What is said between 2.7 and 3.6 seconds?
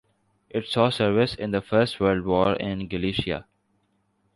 Galicia.